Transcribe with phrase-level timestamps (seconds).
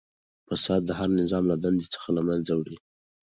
[0.47, 2.77] فساد هر نظام له دننه څخه له منځه وړي.